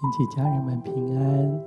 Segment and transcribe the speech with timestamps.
[0.00, 1.60] 亲戚家人们平安。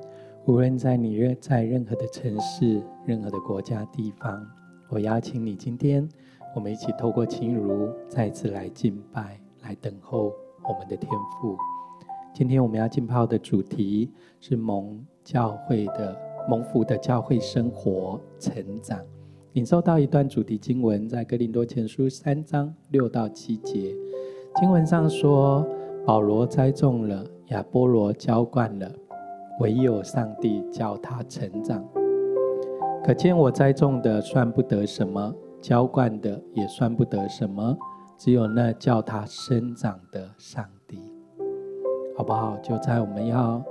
[0.45, 4.41] 无论在你任在任何的城市、任何的国家地方，
[4.88, 6.07] 我邀请你，今天
[6.55, 10.32] 我们一起透过轻如再次来敬拜，来等候
[10.64, 11.11] 我们的天
[11.41, 11.57] 父。
[12.33, 14.09] 今天我们要浸泡的主题
[14.39, 16.18] 是蒙教会的
[16.48, 18.98] 蒙福的教会生活成长。
[19.51, 23.93] 领受到一段主题经文，在哥林多前书三章六到七节，
[24.56, 25.68] 经文上说：
[26.06, 28.89] 保罗栽种了，亚波罗浇灌了，
[29.59, 31.86] 唯有上帝叫他成长。
[33.03, 37.78] 可见我栽种的算不得什么，浇灌的也算不得什么，
[38.17, 40.97] 只有那叫他生长的上帝，
[42.16, 42.56] 好不好？
[42.59, 43.61] 就在我们要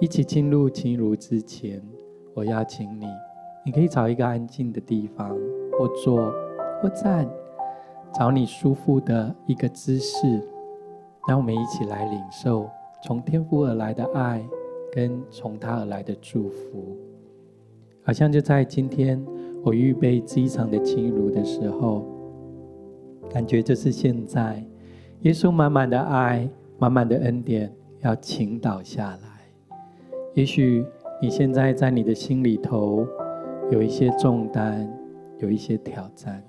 [0.00, 1.80] 一起进入轻如之前，
[2.34, 3.06] 我邀请你。
[3.64, 5.28] 你可以找一个安静的地方，
[5.78, 6.32] 或坐，
[6.82, 7.30] 或站，
[8.12, 10.42] 找你舒服的一个姿势。
[11.28, 12.68] 让我们一起来领受
[13.02, 14.44] 从天父而来的爱，
[14.92, 16.96] 跟从他而来的祝福。
[18.02, 19.24] 好像就在今天，
[19.64, 22.04] 我预备这一场的轻如的时候，
[23.28, 24.64] 感觉就是现在，
[25.22, 29.76] 耶稣满满的爱，满满的恩典要倾倒下来。
[30.34, 30.84] 也许
[31.20, 33.06] 你现在在你的心里头。
[33.70, 34.84] 有一些重担，
[35.38, 36.42] 有一些挑战，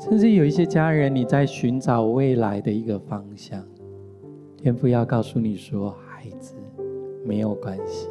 [0.00, 3.62] 甚至有一些家人，你在寻找未来的一个方向。
[4.64, 6.54] 天父要告诉你说：“孩子，
[7.22, 8.08] 没有关系，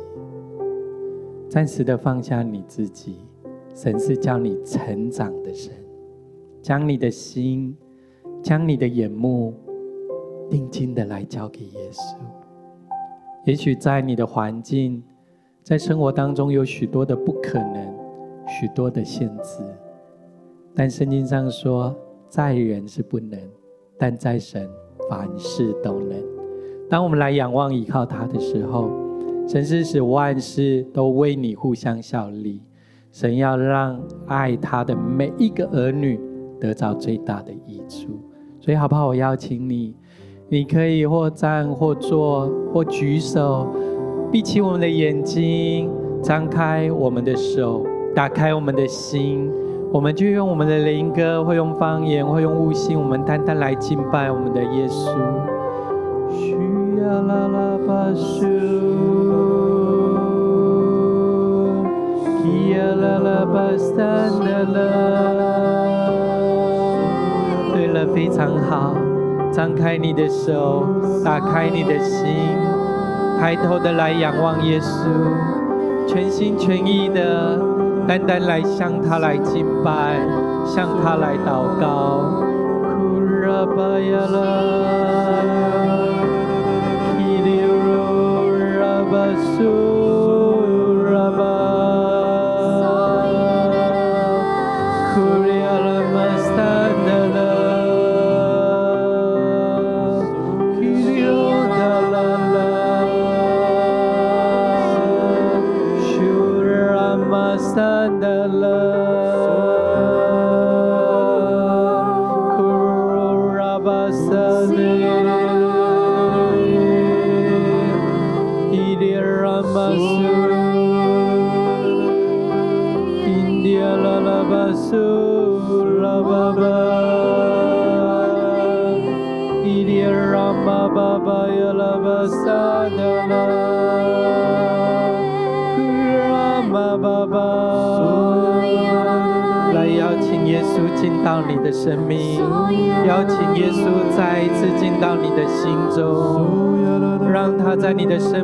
[1.50, 3.16] 暂时的放下你自己。
[3.74, 5.74] 神是叫你成长的神，
[6.62, 7.76] 将你的心，
[8.44, 9.56] 将你的眼目，
[10.48, 12.18] 定睛的来交给耶稣。
[13.46, 15.04] 也许在你的环境，
[15.64, 17.92] 在生活当中有许多的不可能。”
[18.46, 19.64] 许多的限制，
[20.76, 21.96] 但圣经上说，
[22.30, 23.40] 在人是不能，
[23.98, 24.70] 但在神
[25.10, 26.33] 凡事都能。
[26.94, 28.88] 当我们来仰望依靠他的时候，
[29.48, 32.62] 神是使万事都为你互相效力。
[33.12, 36.20] 神要让爱他的每一个儿女
[36.62, 38.10] 得到最大的益处。
[38.60, 39.08] 所以，好不好？
[39.08, 39.96] 我邀请你，
[40.50, 43.68] 你可以或站或坐或举手，
[44.32, 45.90] 闭起我们的眼睛，
[46.22, 47.84] 张开我们的手。
[48.14, 49.52] 打开我们的心，
[49.92, 55.53] 我们就用我们的灵歌，会用方言，会用悟性，我们单单来敬拜我们的耶稣。
[67.74, 68.96] 对了，非常好，
[69.52, 70.86] 张开你的手，
[71.24, 72.28] 打开你的心，
[73.40, 75.08] 抬头的来仰望耶稣，
[76.08, 77.60] 全心全意的。
[78.06, 80.20] 单单来向他来敬拜，
[80.66, 82.20] 向他来祷告。
[89.44, 89.93] 进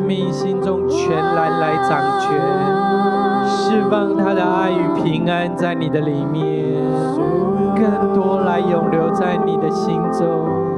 [0.09, 2.31] 命心中全然来掌权，
[3.45, 6.81] 释放他的爱与平安在你的里面，
[7.75, 10.68] 更多来永留在你的心中。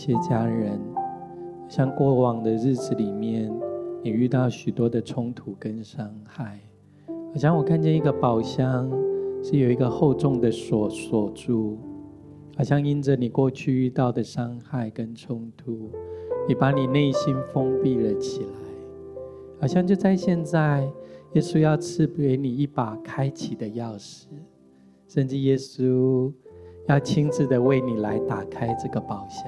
[0.00, 0.80] 谢家人，
[1.68, 3.52] 像过往的日子里面，
[4.02, 6.58] 也遇到许多的冲突跟伤害。
[7.06, 8.90] 好像我看见一个宝箱，
[9.42, 11.76] 是有一个厚重的锁锁住，
[12.56, 15.90] 好像因着你过去遇到的伤害跟冲突，
[16.48, 18.48] 你把你内心封闭了起来。
[19.60, 20.90] 好像就在现在，
[21.34, 24.28] 耶稣要赐给你一把开启的钥匙，
[25.06, 26.32] 甚至耶稣
[26.86, 29.44] 要亲自的为你来打开这个宝箱。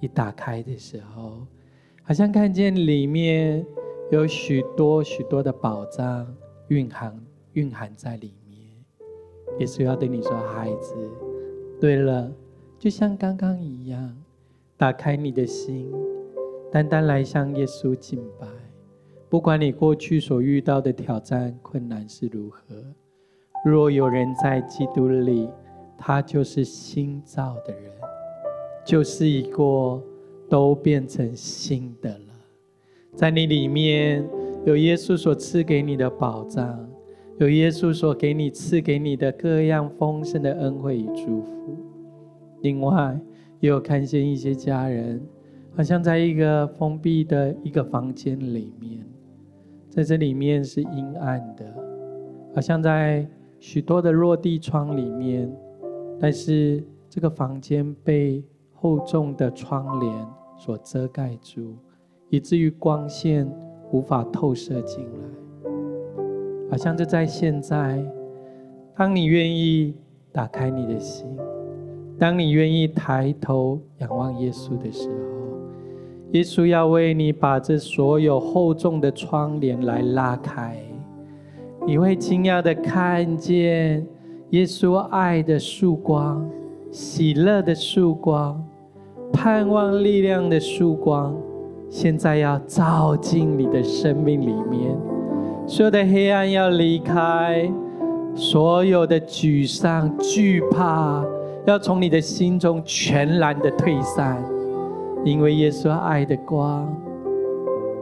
[0.00, 1.46] 一打开的时候，
[2.02, 3.64] 好像看见里面
[4.10, 6.26] 有许多许多的宝藏。
[6.68, 7.16] 蕴含
[7.52, 8.58] 蕴含在里面，
[9.60, 10.96] 耶稣要对你说：“孩子，
[11.80, 12.28] 对了，
[12.76, 14.16] 就像刚刚一样，
[14.76, 15.88] 打开你的心，
[16.72, 18.48] 单单来向耶稣敬拜。
[19.28, 22.60] 不管你过去所遇到的挑战困难是如何，
[23.64, 25.48] 若有人在基督里，
[25.96, 27.92] 他就是新造的人，
[28.86, 30.02] 旧事已过，
[30.48, 32.34] 都变成新的了。
[33.14, 34.24] 在你里面。”
[34.66, 36.90] 有耶稣所赐给你的宝藏，
[37.38, 41.78] 有耶稣所给你赐给你的各样丰盛的恩惠与祝福。
[42.62, 43.16] 另外，
[43.60, 45.24] 也有看见一些家人，
[45.76, 49.06] 好像在一个封闭的一个房间里面，
[49.88, 51.64] 在这里面是阴暗的，
[52.52, 53.24] 好像在
[53.60, 55.48] 许多的落地窗里面，
[56.18, 58.42] 但是这个房间被
[58.76, 60.26] 厚重的窗帘
[60.56, 61.74] 所遮盖住，
[62.30, 63.46] 以至于光线。
[63.92, 65.70] 无法透射进来，
[66.68, 68.04] 好像就在现在，
[68.96, 69.94] 当你愿意
[70.32, 71.24] 打开你的心，
[72.18, 75.14] 当你愿意抬头仰望耶稣的时候，
[76.32, 80.76] 耶稣要为你把这所有厚重的窗帘来拉开，
[81.86, 84.04] 你会惊讶的看见
[84.50, 86.44] 耶稣爱的曙光、
[86.90, 88.65] 喜乐的曙光、
[89.32, 91.34] 盼望力量的曙光。
[91.88, 94.98] 现在要照进你的生命里面，
[95.66, 97.70] 所有的黑暗要离开，
[98.34, 101.24] 所有的沮丧、惧怕
[101.64, 104.44] 要从你的心中全然的退散，
[105.24, 106.92] 因为耶稣爱的光、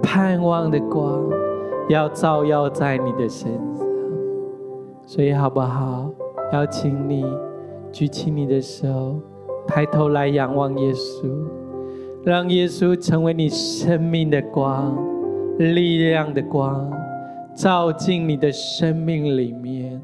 [0.02, 1.22] 盼望的光
[1.90, 3.86] 要照耀在你的身上。
[5.06, 6.10] 所以好不好？
[6.54, 7.24] 邀请你
[7.92, 9.16] 举起你的手，
[9.66, 11.30] 抬头来仰望耶稣。
[12.24, 14.96] 让耶稣成为你生命的光，
[15.58, 16.90] 力量的光，
[17.54, 20.00] 照进你的生命里面，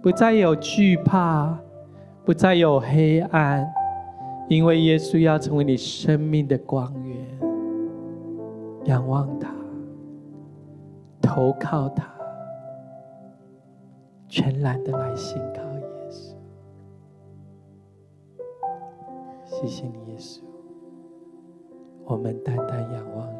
[0.00, 1.58] 不再有惧怕，
[2.24, 3.70] 不再有黑暗，
[4.48, 7.16] 因为耶稣要成为你生命的光源。
[8.86, 9.50] 仰望他，
[11.20, 12.10] 投靠他，
[14.30, 15.60] 全然的来信靠
[19.60, 20.40] 谢谢你，耶稣。
[22.06, 23.39] 我们单单仰望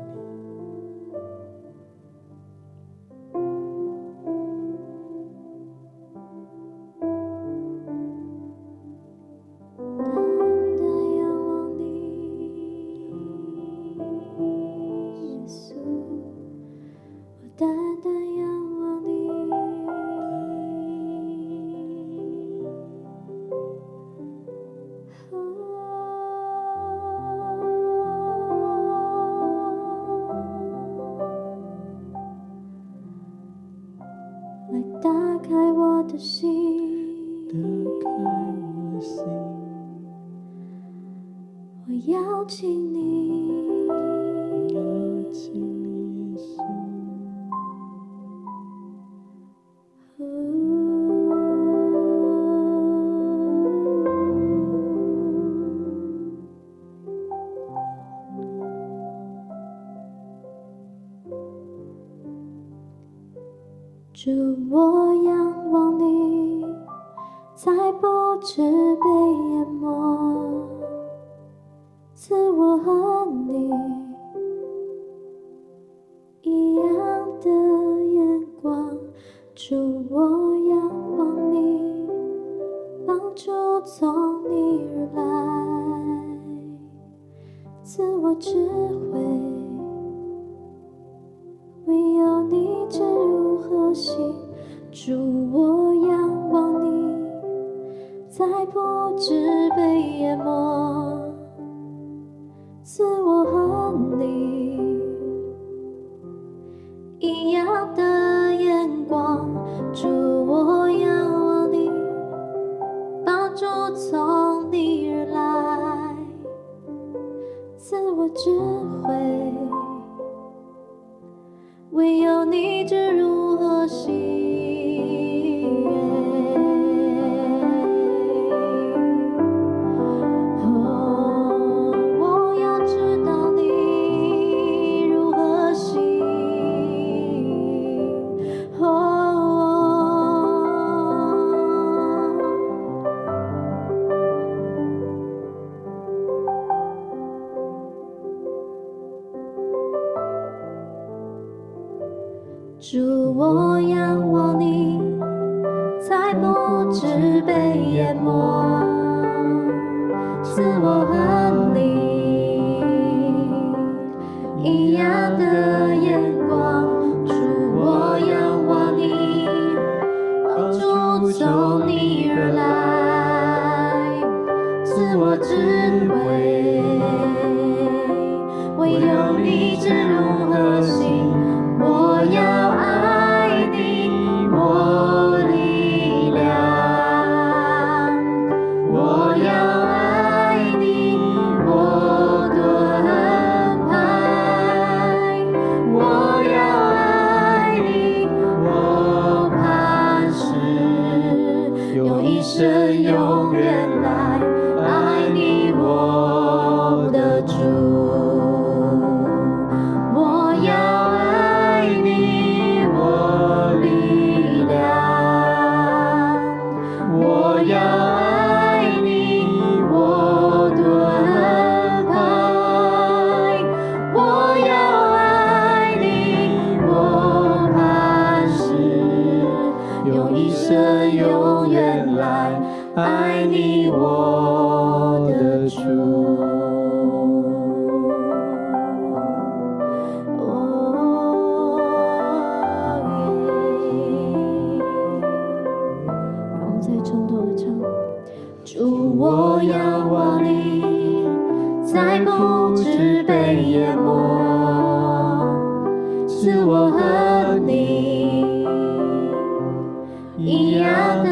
[121.93, 123.50] 唯有你之如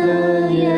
[0.07, 0.78] 的眼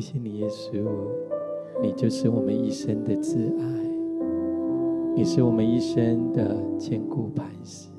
[0.00, 0.82] 谢你，耶稣，
[1.82, 3.64] 你就是我们一生的挚爱，
[5.14, 7.90] 你是我们一生的坚固磐石。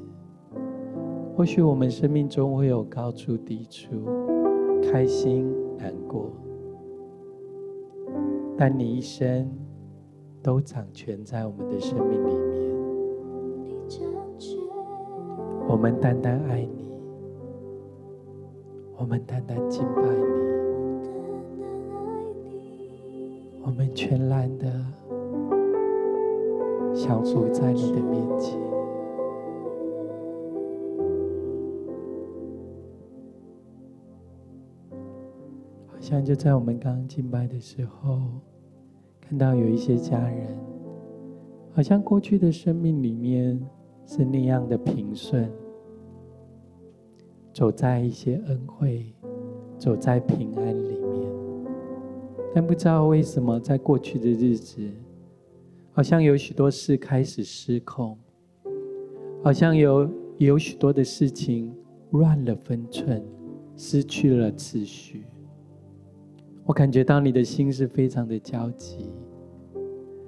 [1.35, 3.87] 或许我们生命中会有高处低处，
[4.83, 6.29] 开心难过，
[8.57, 9.49] 但你一生
[10.43, 12.61] 都掌权在我们的生命里面。
[15.67, 16.91] 我们单单爱你，
[18.97, 20.40] 我们单单敬拜你。
[23.63, 24.67] 我们全然的
[26.93, 28.59] 降服在你的面前，
[35.87, 38.19] 好像就在我们刚刚敬拜的时候，
[39.21, 40.57] 看到有一些家人，
[41.71, 43.59] 好像过去的生命里面
[44.05, 45.49] 是那样的平顺，
[47.53, 49.13] 走在一些恩惠，
[49.77, 51.00] 走在平安里。
[52.53, 54.81] 但不知道为什么，在过去的日子，
[55.93, 58.17] 好像有许多事开始失控，
[59.41, 61.73] 好像有有许多的事情
[62.11, 63.23] 乱了分寸，
[63.77, 65.23] 失去了次序。
[66.65, 69.09] 我感觉到你的心是非常的焦急，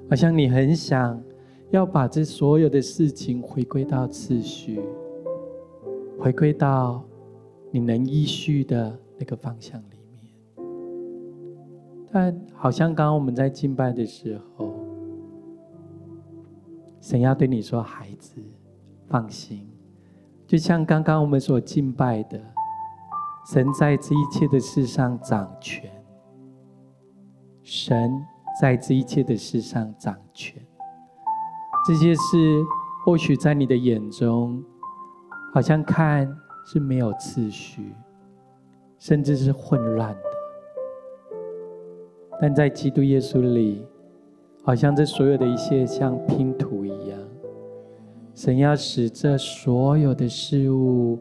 [0.09, 1.21] 好像你很想
[1.71, 4.79] 要把这所有的事情回归到次序，
[6.17, 7.03] 回归到
[7.69, 9.83] 你能依序的那个方向。
[12.13, 14.71] 但好像刚刚我们在敬拜的时候，
[17.01, 18.39] 神要对你说：“孩子，
[19.07, 19.67] 放心。”
[20.45, 22.39] 就像刚刚我们所敬拜的，
[23.47, 25.91] 神在这一切的事上掌权，
[27.63, 28.23] 神
[28.61, 30.63] 在这一切的事上掌权。
[31.87, 32.63] 这些事
[33.03, 34.63] 或许在你的眼中，
[35.51, 36.31] 好像看
[36.63, 37.95] 是没有次序，
[38.99, 40.21] 甚至是混乱的。
[42.41, 43.85] 但在基督耶稣里，
[44.63, 47.19] 好像这所有的一切像拼图一样，
[48.33, 51.19] 神要使这所有的事物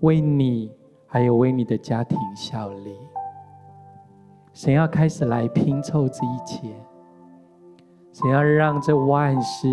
[0.00, 0.70] 为你，
[1.06, 2.96] 还有为你的家庭效力。
[4.52, 6.68] 神要开始来拼凑这一切，
[8.12, 9.68] 神要让这万事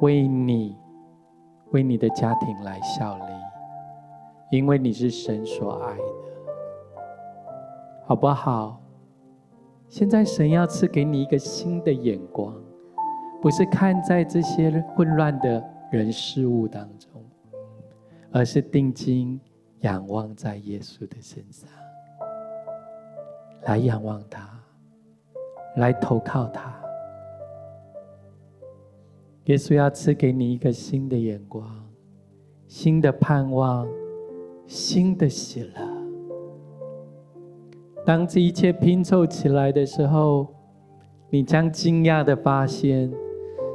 [0.00, 0.76] 为你、
[1.72, 3.24] 为你的家庭来效力，
[4.50, 6.02] 因为你是神所爱的，
[8.06, 8.80] 好不好？
[9.88, 12.54] 现在神要赐给你一个新的眼光，
[13.40, 17.24] 不是看在这些混乱的人事物当中，
[18.32, 19.40] 而是定睛
[19.80, 21.68] 仰望在耶稣的身上，
[23.62, 24.48] 来仰望他，
[25.76, 26.74] 来投靠他。
[29.44, 31.64] 耶稣要赐给你一个新的眼光，
[32.66, 33.86] 新的盼望，
[34.66, 35.95] 新的喜乐。
[38.06, 40.46] 当这一切拼凑起来的时候，
[41.28, 43.12] 你将惊讶地发现，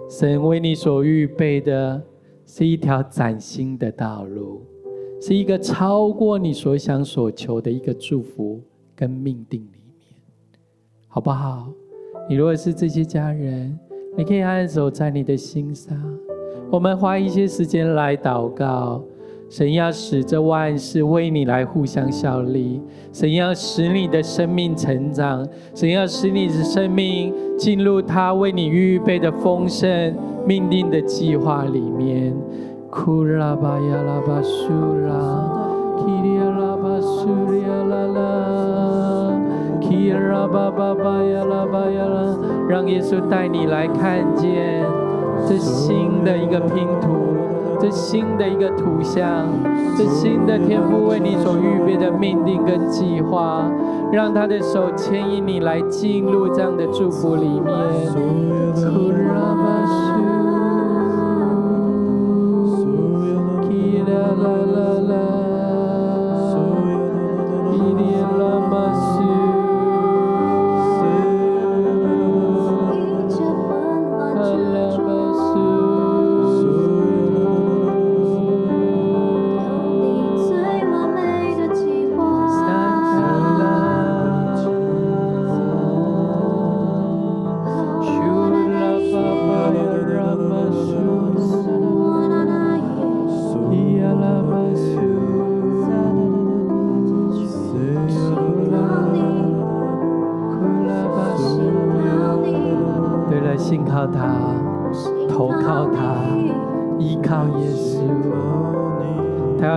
[0.10, 2.02] 神为你所预备的
[2.46, 4.62] 是一条崭新的道路，
[5.22, 8.62] 是一个超过你所想所求的一个祝福
[8.96, 10.08] 跟命定里面，
[11.10, 11.68] 好不好？
[12.30, 13.78] 你如果是这些家人，
[14.18, 15.94] 你可以按手在你的心上，
[16.72, 19.04] 我们花一些时间来祷告。
[19.52, 30.16] 神要使这万事为你来互相效力，神要使你的生命成长，神要使你的生命进入他为你预备的丰盛
[30.48, 32.34] 命定的计划里面。
[32.90, 34.70] 库拉巴呀拉巴苏
[35.06, 39.42] 拉，基利亚拉巴苏利亚拉拉，
[39.82, 42.38] 基拉巴巴巴呀拉巴呀拉，
[42.70, 44.86] 让耶稣带你来看见
[45.46, 47.31] 这新的一个拼图。
[47.82, 49.48] 这新的一个图像，
[49.98, 53.68] 这新的天父为你所预备的命定跟计划，
[54.12, 57.74] 让他的手牵引你来进入这样的祝福里面。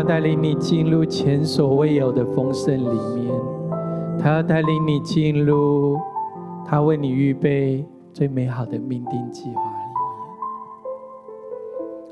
[0.06, 3.34] 带领你进入前所未有的丰盛里面，
[4.18, 5.98] 他要带领你进入
[6.64, 9.94] 他为你预备最美好的命定计划里面。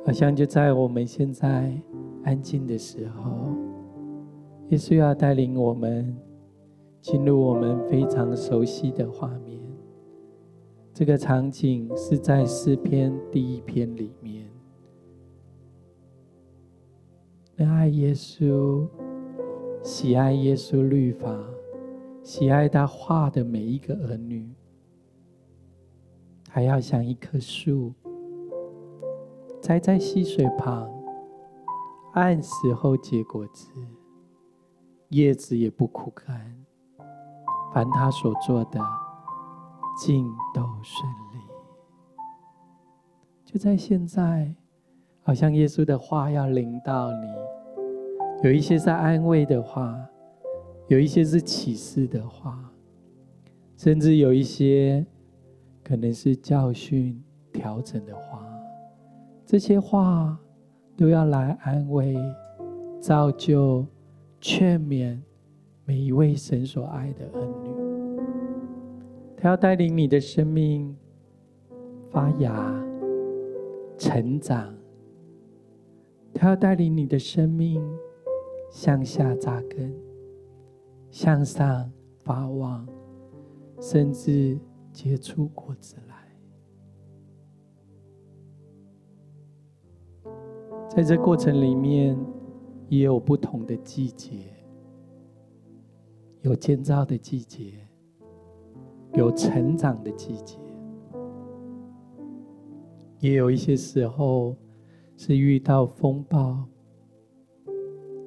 [0.07, 1.73] 好像就在我们现在
[2.25, 3.31] 安静的时候，
[4.69, 6.17] 耶稣要带领我们
[7.01, 9.61] 进入我们非常熟悉的画面。
[10.95, 14.52] 这个场景是在诗篇第一篇里面。
[17.65, 18.87] 爱耶稣，
[19.83, 21.37] 喜爱耶稣律法，
[22.23, 24.55] 喜爱他画的每一个儿女，
[26.49, 27.93] 还要像一棵树，
[29.61, 30.91] 栽在溪水旁，
[32.13, 33.71] 按时候结果子，
[35.09, 36.65] 叶子也不枯干。
[37.73, 38.81] 凡他所做的，
[39.99, 41.39] 尽都顺利。
[43.45, 44.55] 就在现在。
[45.25, 47.29] 好像耶稣的话要临到你，
[48.43, 49.97] 有一些是安慰的话，
[50.89, 52.73] 有一些是启示的话，
[53.77, 55.07] 甚至有一些
[55.85, 58.45] 可能是教训、调整的话。
[59.47, 60.37] 这些话
[60.97, 62.17] 都要来安慰、
[63.01, 63.87] 造就、
[64.41, 65.21] 劝勉
[65.85, 67.71] 每一位神所爱的儿女。
[69.37, 70.97] 他要带领你的生命
[72.11, 72.75] 发芽、
[73.97, 74.75] 成长。
[76.35, 77.81] 他要带领你的生命
[78.73, 79.95] 向下扎根，
[81.11, 82.89] 向上发旺，
[83.79, 84.59] 甚至
[84.91, 86.17] 结出果子来。
[90.89, 92.19] 在这过程里面，
[92.89, 94.51] 也有不同的季节，
[96.41, 97.87] 有建造的季节，
[99.13, 100.59] 有成长的季节，
[103.21, 104.57] 也有一些时候。
[105.15, 106.67] 是遇到风暴、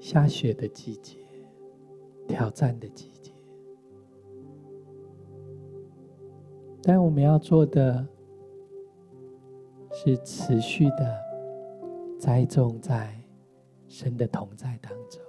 [0.05, 1.17] 下雪的季节、
[2.27, 3.31] 挑战的季节。
[6.83, 8.07] 但我们要做的
[9.91, 11.19] 是持续的
[12.19, 13.19] 栽种在
[13.87, 15.19] 神的同在当中。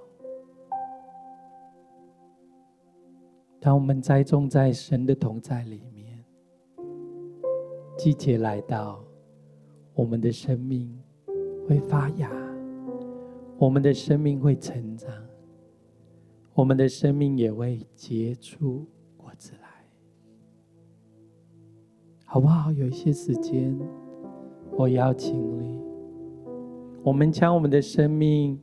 [3.59, 6.23] 当我们栽种在神的同在里面，
[7.97, 9.03] 季节来到，
[9.95, 11.03] 我们的生命
[11.67, 12.31] 会发芽，
[13.59, 15.11] 我们的生命会成长，
[16.55, 18.85] 我们的生命也会结出
[19.16, 19.69] 果子来。
[22.25, 22.71] 好不好？
[22.73, 23.79] 有一些时间，
[24.73, 25.81] 我邀请你，
[27.03, 28.61] 我们将我们的生命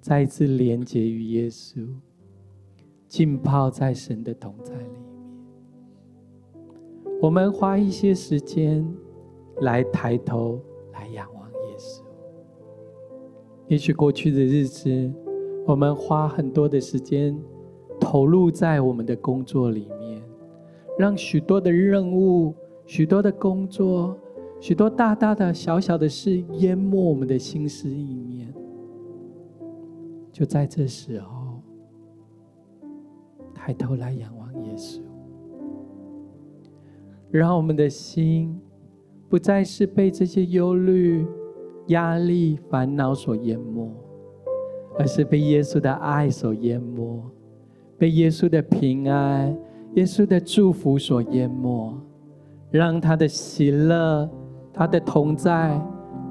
[0.00, 1.88] 再一次连接于耶稣，
[3.08, 5.02] 浸泡在神的同在里面。
[7.20, 8.88] 我们花一些时间
[9.62, 10.60] 来抬头，
[13.68, 15.12] 也许过去的日子，
[15.66, 17.38] 我们花很多的时间
[18.00, 20.22] 投入在我们的工作里面，
[20.98, 22.54] 让许多的任务。
[22.86, 24.16] 许多的工作，
[24.58, 28.50] 许多大大的、小小的事，淹没我们的心思意念。
[30.32, 31.60] 就在这时候，
[33.54, 35.00] 抬头来仰望耶稣，
[37.30, 38.58] 让我们的心
[39.28, 41.26] 不再是被这些忧虑、
[41.88, 43.90] 压力、烦恼所淹没，
[44.98, 47.22] 而是被耶稣的爱所淹没，
[47.98, 49.56] 被耶稣的平安、
[49.94, 51.94] 耶稣的祝福所淹没。
[52.70, 54.28] 让他的喜乐、
[54.74, 55.80] 他的同在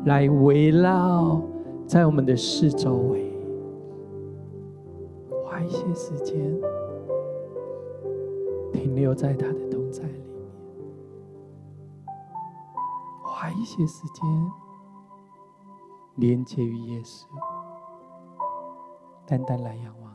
[0.06, 1.41] 来围绕
[1.88, 3.34] 在我们的四周围，
[5.43, 6.38] 花一些时间
[8.72, 10.46] 停留在他的同在里面，
[13.24, 14.24] 花一些时间
[16.17, 17.27] 连接于耶稣，
[19.27, 20.07] 单单来仰望。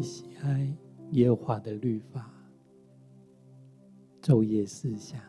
[0.00, 0.72] 喜爱
[1.12, 2.30] 耶和华的律法，
[4.22, 5.20] 昼夜思想，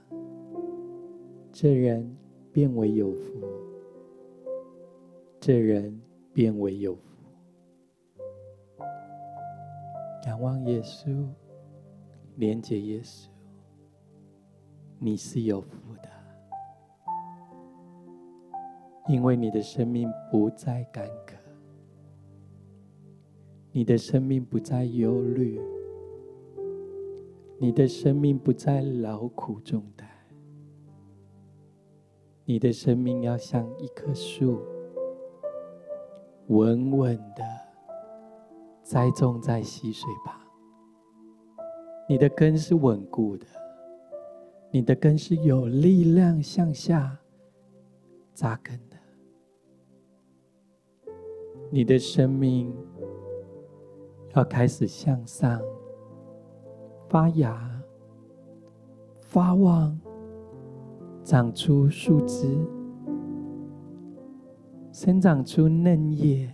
[1.52, 2.16] 这人
[2.52, 3.42] 便为有福。
[5.40, 6.00] 这人
[6.34, 7.02] 便为有福。
[10.28, 11.28] 仰望耶稣，
[12.36, 13.28] 连接耶稣，
[15.00, 16.10] 你是有福的，
[19.08, 21.36] 因为你的生命不再干渴。
[23.74, 25.58] 你的生命不再忧虑，
[27.58, 30.06] 你的生命不再劳苦重担，
[32.44, 34.60] 你的生命要像一棵树，
[36.48, 37.46] 稳稳的
[38.84, 40.38] 栽种在溪水旁。
[42.10, 43.46] 你的根是稳固的，
[44.70, 47.18] 你的根是有力量向下
[48.34, 48.98] 扎根的，
[51.70, 52.70] 你的生命。
[54.34, 55.62] 要开始向上
[57.10, 57.70] 发芽、
[59.22, 60.00] 发旺、
[61.24, 62.58] 长出树枝、
[64.94, 66.50] 生长出嫩叶。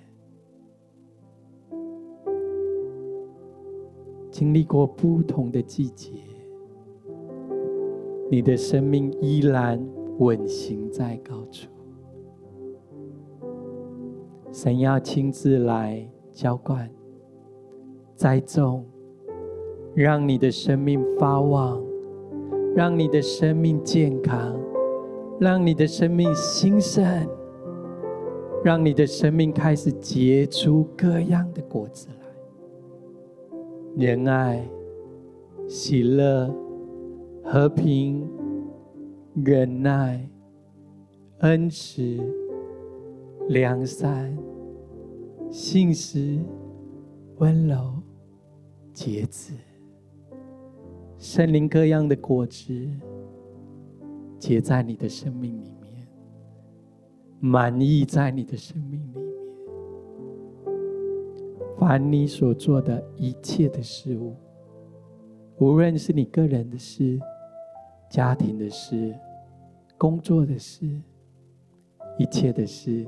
[4.31, 6.13] 经历过不同的季节，
[8.31, 9.83] 你的生命依然
[10.19, 11.69] 稳行在高处。
[14.51, 16.89] 神要亲自来浇灌。
[18.17, 18.83] 栽种，
[19.93, 21.79] 让你的生命发旺，
[22.75, 24.59] 让你的生命健康，
[25.39, 27.05] 让你的生命兴盛，
[28.63, 32.15] 让你的生命开始结出各样的果子来。
[33.95, 34.67] 仁爱、
[35.67, 36.51] 喜乐、
[37.43, 38.27] 和平、
[39.45, 40.27] 忍耐、
[41.41, 42.17] 恩慈、
[43.47, 44.35] 良善、
[45.51, 46.39] 信实。
[47.39, 47.96] 温柔、
[48.97, 49.53] 结子，
[51.19, 52.73] 圣灵各样的果子
[54.39, 56.07] 结在你的生命里面，
[57.39, 59.27] 满溢在你的生命里面。
[61.77, 64.35] 凡你所做的一切的事物，
[65.59, 67.19] 无论是你个人的事、
[68.09, 69.13] 家庭的事、
[69.95, 70.89] 工作的事，
[72.17, 73.05] 一切的事，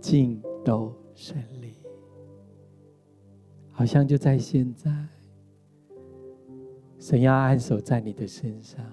[0.00, 1.76] 尽都顺利。
[3.72, 4.90] 好像就在现在，
[6.98, 8.84] 神要安守在你的身上，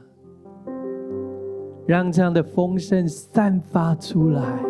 [1.85, 4.63] 让这样的丰盛散发出来，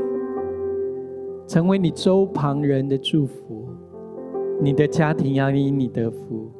[1.47, 3.69] 成为你周旁人的祝福。
[4.61, 6.51] 你的家庭要因你得福，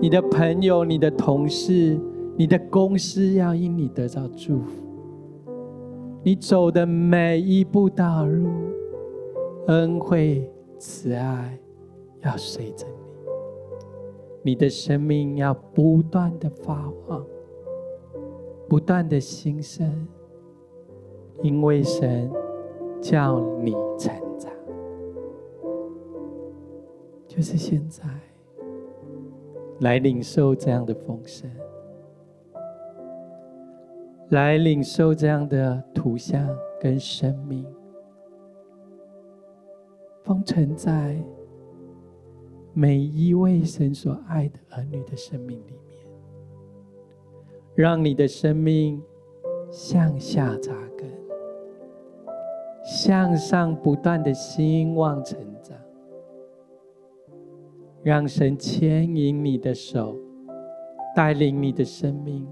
[0.00, 2.00] 你的朋友、你的同事、
[2.34, 4.82] 你的公司要因你得到祝福。
[6.22, 8.48] 你走的每一步道路，
[9.66, 11.58] 恩惠慈爱。
[12.24, 14.50] 要随着你。
[14.50, 17.24] 你的生命要不断的发旺，
[18.68, 20.06] 不断的新生，
[21.42, 22.30] 因为神
[23.00, 24.52] 叫你成长。
[27.26, 28.04] 就是现在，
[29.80, 31.50] 来领受这样的丰盛，
[34.28, 36.46] 来领受这样的图像
[36.78, 37.66] 跟生命，
[40.22, 41.16] 封存在
[42.76, 45.96] 每一位神所爱的儿女的生命里面，
[47.76, 49.00] 让你的生命
[49.70, 51.08] 向下扎根，
[52.84, 55.76] 向上不断的兴旺成长。
[58.02, 60.16] 让神牵引你的手，
[61.14, 62.46] 带领你的生命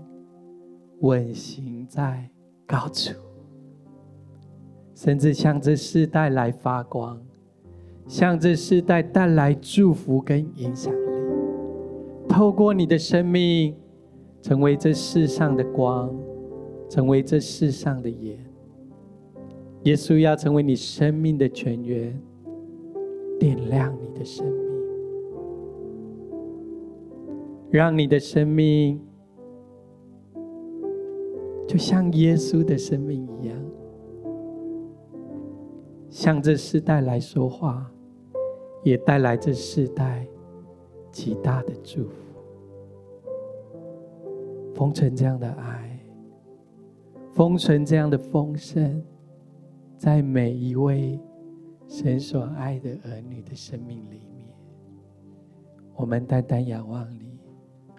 [1.01, 2.31] 稳行在
[2.65, 3.13] 高处，
[4.95, 7.21] 甚至向这世代来发光，
[8.07, 10.99] 向这世代带来祝福跟影响力。
[12.29, 13.75] 透过你的生命，
[14.41, 16.15] 成为这世上的光，
[16.89, 18.39] 成为这世上的盐。
[19.85, 22.19] 耶稣要成为你生命的泉源，
[23.39, 24.57] 点亮你的生命。
[27.71, 29.01] 让你的生命
[31.67, 33.57] 就像耶稣的生命一样，
[36.11, 37.92] 向这世代来说话，
[38.83, 40.27] 也带来这世代
[41.11, 42.15] 极大的祝福。
[44.75, 46.01] 封存这样的爱，
[47.33, 49.03] 封存这样的丰盛，
[49.97, 51.21] 在每一位
[51.87, 54.49] 神所爱的儿女的生命里面，
[55.95, 57.39] 我们单单仰望你。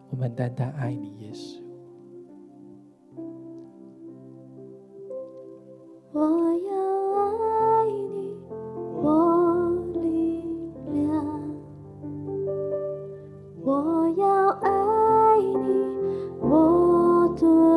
[0.10, 1.60] 我们单单爱你，耶稣。
[6.12, 6.76] 我要
[7.18, 8.38] 爱你，
[9.02, 9.33] 我
[13.66, 15.88] 我要爱你，
[16.42, 17.73] 我多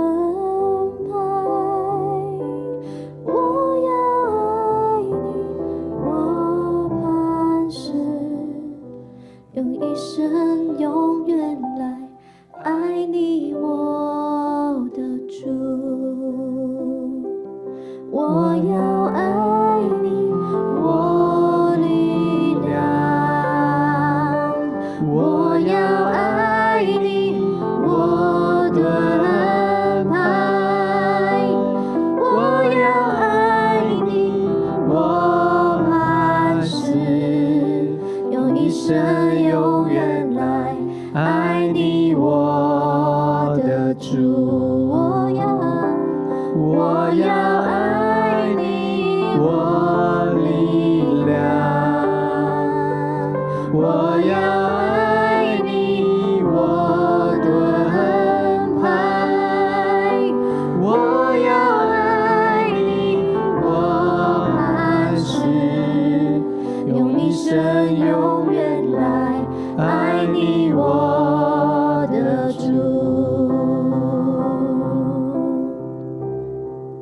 [70.27, 72.67] 你，我的主。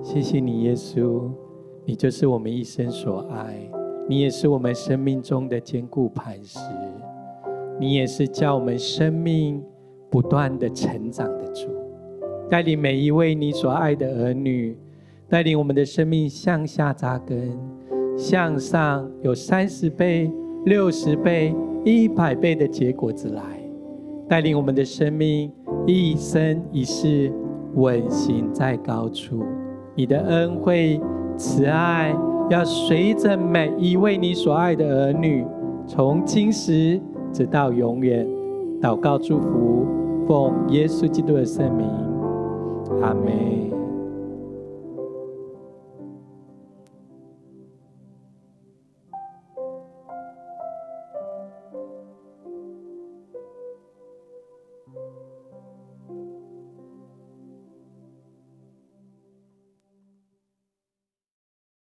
[0.03, 1.31] 谢谢你，耶稣，
[1.85, 3.57] 你就是我们一生所爱，
[4.09, 6.61] 你也是我们生命中的坚固磐石，
[7.81, 9.61] 你也是叫我们生命
[10.09, 11.69] 不断的成长的主，
[12.49, 14.79] 带领每一位你所爱的儿女，
[15.29, 17.59] 带领我们的生命向下扎根，
[18.17, 20.31] 向上有三十倍、
[20.65, 21.53] 六十倍、
[21.85, 23.43] 一百倍的结果子来，
[24.27, 25.53] 带领我们的生命
[25.87, 27.31] 一生一世
[27.75, 29.45] 稳行在高处。
[29.95, 30.99] 你的恩惠、
[31.37, 32.17] 慈爱
[32.49, 35.45] 要随着每一位你所爱的儿女，
[35.87, 36.99] 从今时
[37.31, 38.27] 直到永远。
[38.81, 39.87] 祷告祝福，
[40.27, 41.87] 奉耶稣基督的圣名，
[43.03, 43.84] 阿门。